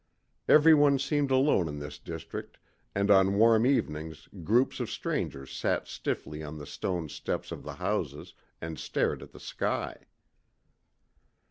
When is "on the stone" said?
6.41-7.07